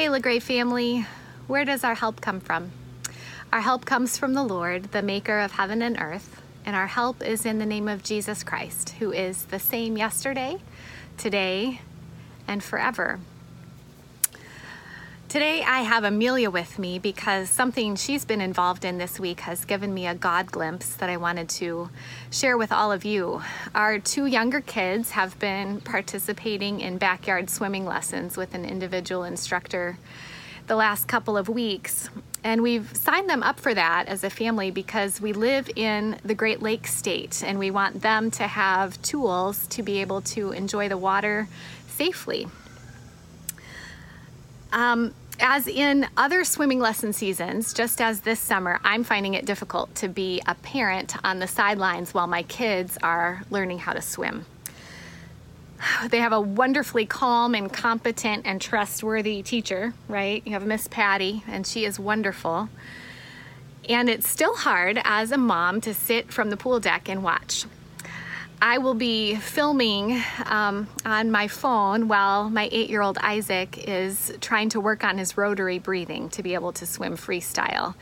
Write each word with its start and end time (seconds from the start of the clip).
Hey, 0.00 0.08
LaGrave 0.08 0.42
family, 0.42 1.04
where 1.46 1.66
does 1.66 1.84
our 1.84 1.94
help 1.94 2.22
come 2.22 2.40
from? 2.40 2.72
Our 3.52 3.60
help 3.60 3.84
comes 3.84 4.16
from 4.16 4.32
the 4.32 4.42
Lord, 4.42 4.92
the 4.92 5.02
maker 5.02 5.38
of 5.38 5.52
heaven 5.52 5.82
and 5.82 6.00
earth, 6.00 6.40
and 6.64 6.74
our 6.74 6.86
help 6.86 7.22
is 7.22 7.44
in 7.44 7.58
the 7.58 7.66
name 7.66 7.86
of 7.86 8.02
Jesus 8.02 8.42
Christ, 8.42 8.94
who 8.98 9.12
is 9.12 9.44
the 9.44 9.58
same 9.58 9.98
yesterday, 9.98 10.56
today, 11.18 11.82
and 12.48 12.64
forever. 12.64 13.20
Today 15.30 15.62
I 15.62 15.82
have 15.82 16.02
Amelia 16.02 16.50
with 16.50 16.76
me 16.76 16.98
because 16.98 17.48
something 17.48 17.94
she's 17.94 18.24
been 18.24 18.40
involved 18.40 18.84
in 18.84 18.98
this 18.98 19.20
week 19.20 19.38
has 19.38 19.64
given 19.64 19.94
me 19.94 20.08
a 20.08 20.14
God 20.16 20.50
glimpse 20.50 20.94
that 20.94 21.08
I 21.08 21.18
wanted 21.18 21.48
to 21.50 21.88
share 22.32 22.58
with 22.58 22.72
all 22.72 22.90
of 22.90 23.04
you. 23.04 23.40
Our 23.72 24.00
two 24.00 24.26
younger 24.26 24.60
kids 24.60 25.12
have 25.12 25.38
been 25.38 25.82
participating 25.82 26.80
in 26.80 26.98
backyard 26.98 27.48
swimming 27.48 27.86
lessons 27.86 28.36
with 28.36 28.54
an 28.54 28.64
individual 28.64 29.22
instructor 29.22 29.98
the 30.66 30.74
last 30.74 31.06
couple 31.06 31.36
of 31.36 31.48
weeks. 31.48 32.10
And 32.42 32.60
we've 32.60 32.90
signed 32.96 33.30
them 33.30 33.44
up 33.44 33.60
for 33.60 33.72
that 33.72 34.08
as 34.08 34.24
a 34.24 34.30
family 34.30 34.72
because 34.72 35.20
we 35.20 35.32
live 35.32 35.70
in 35.76 36.18
the 36.24 36.34
Great 36.34 36.60
Lakes 36.60 36.92
state 36.92 37.44
and 37.46 37.56
we 37.60 37.70
want 37.70 38.02
them 38.02 38.32
to 38.32 38.48
have 38.48 39.00
tools 39.02 39.68
to 39.68 39.84
be 39.84 40.00
able 40.00 40.22
to 40.22 40.50
enjoy 40.50 40.88
the 40.88 40.98
water 40.98 41.46
safely. 41.86 42.48
Um, 44.72 45.14
as 45.40 45.66
in 45.66 46.06
other 46.16 46.44
swimming 46.44 46.80
lesson 46.80 47.12
seasons, 47.12 47.72
just 47.72 48.00
as 48.00 48.20
this 48.20 48.38
summer, 48.38 48.78
I'm 48.84 49.04
finding 49.04 49.34
it 49.34 49.46
difficult 49.46 49.94
to 49.96 50.08
be 50.08 50.42
a 50.46 50.54
parent 50.54 51.14
on 51.24 51.38
the 51.38 51.46
sidelines 51.46 52.12
while 52.12 52.26
my 52.26 52.42
kids 52.44 52.98
are 53.02 53.42
learning 53.50 53.78
how 53.78 53.92
to 53.92 54.02
swim. 54.02 54.46
They 56.10 56.18
have 56.18 56.32
a 56.32 56.40
wonderfully 56.40 57.06
calm 57.06 57.54
and 57.54 57.72
competent 57.72 58.46
and 58.46 58.60
trustworthy 58.60 59.42
teacher, 59.42 59.94
right? 60.08 60.42
You 60.44 60.52
have 60.52 60.66
Miss 60.66 60.86
Patty, 60.88 61.42
and 61.48 61.66
she 61.66 61.84
is 61.84 61.98
wonderful. 61.98 62.68
And 63.88 64.10
it's 64.10 64.28
still 64.28 64.54
hard 64.54 65.00
as 65.04 65.32
a 65.32 65.38
mom 65.38 65.80
to 65.80 65.94
sit 65.94 66.32
from 66.32 66.50
the 66.50 66.56
pool 66.56 66.80
deck 66.80 67.08
and 67.08 67.22
watch. 67.22 67.64
I 68.62 68.76
will 68.76 68.94
be 68.94 69.36
filming 69.36 70.22
um, 70.44 70.86
on 71.06 71.30
my 71.30 71.48
phone 71.48 72.08
while 72.08 72.50
my 72.50 72.68
eight 72.70 72.90
year 72.90 73.00
old 73.00 73.16
Isaac 73.18 73.88
is 73.88 74.34
trying 74.42 74.68
to 74.70 74.80
work 74.80 75.02
on 75.02 75.16
his 75.16 75.38
rotary 75.38 75.78
breathing 75.78 76.28
to 76.30 76.42
be 76.42 76.52
able 76.52 76.72
to 76.72 76.84
swim 76.84 77.16
freestyle. 77.16 77.94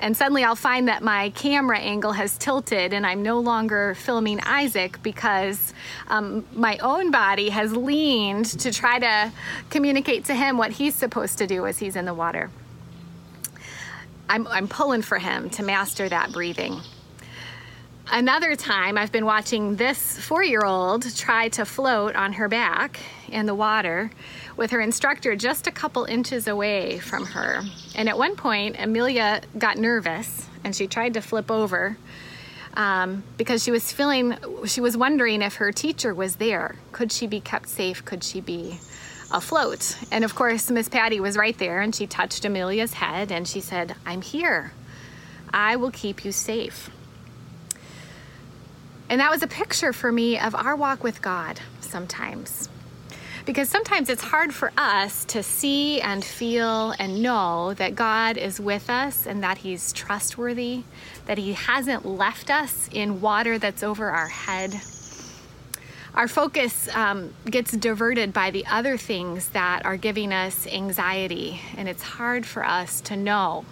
And 0.00 0.16
suddenly 0.16 0.42
I'll 0.42 0.56
find 0.56 0.88
that 0.88 1.02
my 1.02 1.30
camera 1.30 1.78
angle 1.78 2.12
has 2.12 2.38
tilted 2.38 2.94
and 2.94 3.06
I'm 3.06 3.22
no 3.22 3.40
longer 3.40 3.94
filming 3.94 4.40
Isaac 4.40 5.02
because 5.02 5.74
um, 6.08 6.46
my 6.54 6.78
own 6.78 7.10
body 7.10 7.50
has 7.50 7.76
leaned 7.76 8.46
to 8.60 8.72
try 8.72 8.98
to 8.98 9.30
communicate 9.68 10.24
to 10.26 10.34
him 10.34 10.56
what 10.56 10.72
he's 10.72 10.94
supposed 10.94 11.36
to 11.38 11.46
do 11.46 11.66
as 11.66 11.78
he's 11.78 11.94
in 11.94 12.06
the 12.06 12.14
water. 12.14 12.50
I'm, 14.30 14.46
I'm 14.46 14.66
pulling 14.66 15.02
for 15.02 15.18
him 15.18 15.50
to 15.50 15.62
master 15.62 16.08
that 16.08 16.32
breathing. 16.32 16.80
Another 18.08 18.54
time, 18.54 18.96
I've 18.96 19.10
been 19.10 19.26
watching 19.26 19.74
this 19.74 20.16
four 20.18 20.44
year 20.44 20.64
old 20.64 21.14
try 21.16 21.48
to 21.50 21.64
float 21.64 22.14
on 22.14 22.34
her 22.34 22.48
back 22.48 23.00
in 23.28 23.46
the 23.46 23.54
water 23.54 24.12
with 24.56 24.70
her 24.70 24.80
instructor 24.80 25.34
just 25.34 25.66
a 25.66 25.72
couple 25.72 26.04
inches 26.04 26.46
away 26.46 27.00
from 27.00 27.26
her. 27.26 27.62
And 27.96 28.08
at 28.08 28.16
one 28.16 28.36
point, 28.36 28.76
Amelia 28.78 29.40
got 29.58 29.76
nervous 29.76 30.48
and 30.62 30.74
she 30.74 30.86
tried 30.86 31.14
to 31.14 31.20
flip 31.20 31.50
over 31.50 31.98
um, 32.74 33.24
because 33.36 33.64
she 33.64 33.72
was 33.72 33.90
feeling, 33.90 34.36
she 34.66 34.80
was 34.80 34.96
wondering 34.96 35.42
if 35.42 35.56
her 35.56 35.72
teacher 35.72 36.14
was 36.14 36.36
there. 36.36 36.76
Could 36.92 37.10
she 37.10 37.26
be 37.26 37.40
kept 37.40 37.68
safe? 37.68 38.04
Could 38.04 38.22
she 38.22 38.40
be 38.40 38.78
afloat? 39.32 39.98
And 40.12 40.24
of 40.24 40.36
course, 40.36 40.70
Miss 40.70 40.88
Patty 40.88 41.18
was 41.18 41.36
right 41.36 41.58
there 41.58 41.80
and 41.80 41.92
she 41.92 42.06
touched 42.06 42.44
Amelia's 42.44 42.94
head 42.94 43.32
and 43.32 43.48
she 43.48 43.60
said, 43.60 43.96
I'm 44.06 44.22
here. 44.22 44.72
I 45.52 45.74
will 45.74 45.90
keep 45.90 46.24
you 46.24 46.30
safe. 46.30 46.88
And 49.08 49.20
that 49.20 49.30
was 49.30 49.42
a 49.42 49.46
picture 49.46 49.92
for 49.92 50.10
me 50.10 50.38
of 50.38 50.54
our 50.54 50.74
walk 50.74 51.04
with 51.04 51.22
God 51.22 51.60
sometimes. 51.80 52.68
Because 53.44 53.68
sometimes 53.68 54.08
it's 54.08 54.24
hard 54.24 54.52
for 54.52 54.72
us 54.76 55.24
to 55.26 55.40
see 55.44 56.00
and 56.00 56.24
feel 56.24 56.92
and 56.98 57.22
know 57.22 57.74
that 57.74 57.94
God 57.94 58.36
is 58.36 58.58
with 58.58 58.90
us 58.90 59.24
and 59.24 59.44
that 59.44 59.58
He's 59.58 59.92
trustworthy, 59.92 60.82
that 61.26 61.38
He 61.38 61.52
hasn't 61.52 62.04
left 62.04 62.50
us 62.50 62.88
in 62.90 63.20
water 63.20 63.56
that's 63.56 63.84
over 63.84 64.10
our 64.10 64.26
head. 64.26 64.74
Our 66.16 66.26
focus 66.26 66.88
um, 66.96 67.34
gets 67.44 67.70
diverted 67.72 68.32
by 68.32 68.50
the 68.50 68.66
other 68.66 68.96
things 68.96 69.50
that 69.50 69.84
are 69.84 69.98
giving 69.98 70.32
us 70.32 70.66
anxiety, 70.66 71.60
and 71.76 71.88
it's 71.88 72.02
hard 72.02 72.46
for 72.46 72.64
us 72.64 73.00
to 73.02 73.16
know, 73.16 73.64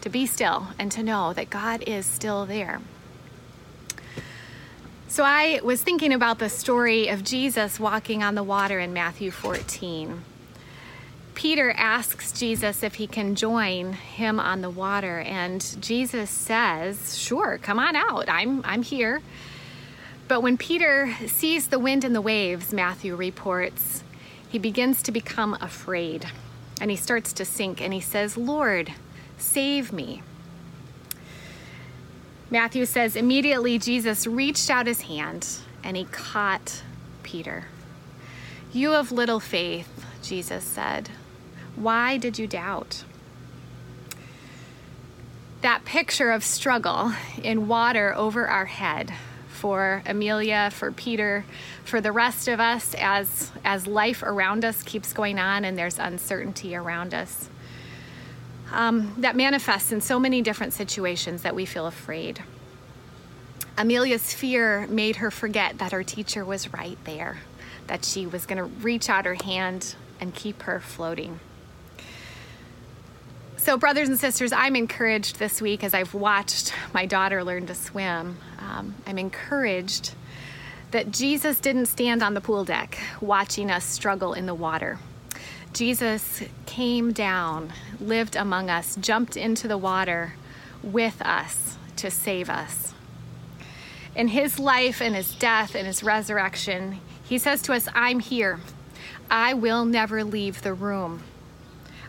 to 0.00 0.08
be 0.08 0.26
still, 0.26 0.68
and 0.78 0.90
to 0.90 1.02
know 1.02 1.32
that 1.34 1.50
God 1.50 1.84
is 1.86 2.06
still 2.06 2.44
there. 2.44 2.80
So 5.10 5.24
I 5.24 5.58
was 5.64 5.82
thinking 5.82 6.12
about 6.12 6.38
the 6.38 6.48
story 6.48 7.08
of 7.08 7.24
Jesus 7.24 7.80
walking 7.80 8.22
on 8.22 8.36
the 8.36 8.44
water 8.44 8.78
in 8.78 8.92
Matthew 8.92 9.32
14. 9.32 10.22
Peter 11.34 11.72
asks 11.72 12.30
Jesus 12.30 12.84
if 12.84 12.94
he 12.94 13.08
can 13.08 13.34
join 13.34 13.94
him 13.94 14.38
on 14.38 14.60
the 14.60 14.70
water 14.70 15.18
and 15.18 15.82
Jesus 15.82 16.30
says, 16.30 17.18
"Sure, 17.18 17.58
come 17.60 17.80
on 17.80 17.96
out. 17.96 18.28
I'm 18.28 18.62
I'm 18.64 18.84
here." 18.84 19.20
But 20.28 20.42
when 20.42 20.56
Peter 20.56 21.12
sees 21.26 21.66
the 21.66 21.80
wind 21.80 22.04
and 22.04 22.14
the 22.14 22.20
waves, 22.20 22.72
Matthew 22.72 23.16
reports, 23.16 24.04
he 24.48 24.60
begins 24.60 25.02
to 25.02 25.10
become 25.10 25.58
afraid 25.60 26.26
and 26.80 26.88
he 26.88 26.96
starts 26.96 27.32
to 27.32 27.44
sink 27.44 27.80
and 27.80 27.92
he 27.92 28.00
says, 28.00 28.36
"Lord, 28.36 28.92
save 29.36 29.92
me." 29.92 30.22
Matthew 32.50 32.84
says, 32.84 33.14
immediately 33.14 33.78
Jesus 33.78 34.26
reached 34.26 34.70
out 34.70 34.88
his 34.88 35.02
hand 35.02 35.46
and 35.84 35.96
he 35.96 36.04
caught 36.04 36.82
Peter. 37.22 37.66
You 38.72 38.90
have 38.90 39.12
little 39.12 39.38
faith, 39.38 40.04
Jesus 40.22 40.64
said. 40.64 41.10
Why 41.76 42.16
did 42.16 42.38
you 42.38 42.48
doubt? 42.48 43.04
That 45.60 45.84
picture 45.84 46.32
of 46.32 46.42
struggle 46.42 47.12
in 47.42 47.68
water 47.68 48.14
over 48.16 48.48
our 48.48 48.66
head 48.66 49.12
for 49.48 50.02
Amelia, 50.06 50.70
for 50.72 50.90
Peter, 50.90 51.44
for 51.84 52.00
the 52.00 52.12
rest 52.12 52.48
of 52.48 52.58
us 52.58 52.94
as, 52.98 53.52
as 53.64 53.86
life 53.86 54.22
around 54.22 54.64
us 54.64 54.82
keeps 54.82 55.12
going 55.12 55.38
on 55.38 55.64
and 55.64 55.78
there's 55.78 55.98
uncertainty 55.98 56.74
around 56.74 57.14
us 57.14 57.48
um, 58.72 59.14
that 59.18 59.36
manifests 59.36 59.92
in 59.92 60.00
so 60.00 60.18
many 60.18 60.42
different 60.42 60.72
situations 60.72 61.42
that 61.42 61.54
we 61.54 61.64
feel 61.66 61.86
afraid. 61.86 62.42
Amelia's 63.76 64.32
fear 64.32 64.86
made 64.88 65.16
her 65.16 65.30
forget 65.30 65.78
that 65.78 65.92
her 65.92 66.02
teacher 66.02 66.44
was 66.44 66.72
right 66.72 66.98
there, 67.04 67.38
that 67.86 68.04
she 68.04 68.26
was 68.26 68.46
going 68.46 68.58
to 68.58 68.64
reach 68.64 69.08
out 69.08 69.24
her 69.24 69.34
hand 69.34 69.94
and 70.20 70.34
keep 70.34 70.62
her 70.62 70.80
floating. 70.80 71.40
So, 73.56 73.76
brothers 73.76 74.08
and 74.08 74.18
sisters, 74.18 74.52
I'm 74.52 74.74
encouraged 74.74 75.38
this 75.38 75.60
week 75.60 75.84
as 75.84 75.92
I've 75.92 76.14
watched 76.14 76.72
my 76.94 77.04
daughter 77.04 77.44
learn 77.44 77.66
to 77.66 77.74
swim. 77.74 78.38
Um, 78.58 78.94
I'm 79.06 79.18
encouraged 79.18 80.14
that 80.92 81.10
Jesus 81.10 81.60
didn't 81.60 81.86
stand 81.86 82.22
on 82.22 82.34
the 82.34 82.40
pool 82.40 82.64
deck 82.64 82.98
watching 83.20 83.70
us 83.70 83.84
struggle 83.84 84.32
in 84.32 84.46
the 84.46 84.54
water. 84.54 84.98
Jesus 85.72 86.42
came 86.66 87.12
down, 87.12 87.72
lived 88.00 88.36
among 88.36 88.68
us, 88.68 88.96
jumped 88.96 89.36
into 89.36 89.68
the 89.68 89.78
water 89.78 90.34
with 90.82 91.22
us 91.22 91.76
to 91.96 92.10
save 92.10 92.50
us. 92.50 92.94
In 94.16 94.28
his 94.28 94.58
life 94.58 95.00
and 95.00 95.14
his 95.14 95.34
death 95.34 95.74
and 95.74 95.86
his 95.86 96.02
resurrection, 96.02 97.00
he 97.22 97.38
says 97.38 97.62
to 97.62 97.72
us, 97.72 97.88
I'm 97.94 98.18
here. 98.18 98.58
I 99.30 99.54
will 99.54 99.84
never 99.84 100.24
leave 100.24 100.62
the 100.62 100.74
room. 100.74 101.22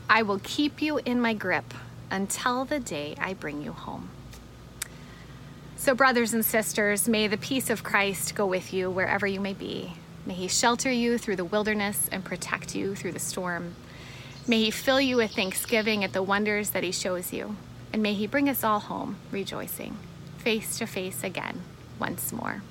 I 0.09 0.23
will 0.23 0.41
keep 0.43 0.81
you 0.81 0.97
in 0.97 1.21
my 1.21 1.33
grip 1.33 1.73
until 2.09 2.65
the 2.65 2.79
day 2.79 3.15
I 3.19 3.35
bring 3.35 3.61
you 3.61 3.71
home. 3.71 4.09
So, 5.77 5.95
brothers 5.95 6.33
and 6.33 6.43
sisters, 6.43 7.07
may 7.07 7.27
the 7.27 7.37
peace 7.37 7.69
of 7.69 7.83
Christ 7.83 8.35
go 8.35 8.45
with 8.45 8.73
you 8.73 8.89
wherever 8.89 9.25
you 9.25 9.39
may 9.39 9.53
be. 9.53 9.93
May 10.25 10.33
He 10.33 10.47
shelter 10.47 10.91
you 10.91 11.17
through 11.17 11.37
the 11.37 11.45
wilderness 11.45 12.07
and 12.11 12.23
protect 12.23 12.75
you 12.75 12.95
through 12.95 13.13
the 13.13 13.19
storm. 13.19 13.75
May 14.47 14.65
He 14.65 14.71
fill 14.71 15.01
you 15.01 15.17
with 15.17 15.31
thanksgiving 15.31 16.03
at 16.03 16.13
the 16.13 16.23
wonders 16.23 16.71
that 16.71 16.83
He 16.83 16.91
shows 16.91 17.33
you. 17.33 17.55
And 17.93 18.01
may 18.01 18.13
He 18.13 18.27
bring 18.27 18.47
us 18.47 18.63
all 18.63 18.79
home 18.79 19.17
rejoicing, 19.31 19.97
face 20.37 20.77
to 20.77 20.85
face 20.85 21.23
again 21.23 21.61
once 21.99 22.31
more. 22.31 22.63